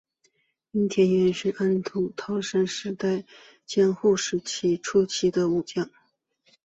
[0.71, 3.25] 樱田元亲是安土桃山时代至
[3.83, 4.43] 江户时代
[4.81, 5.91] 初期的武将。